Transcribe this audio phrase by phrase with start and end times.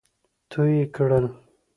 [0.49, 1.25] تو يې کړل.